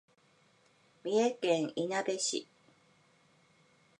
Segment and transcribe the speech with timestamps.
[1.03, 2.47] 三重県いなべ市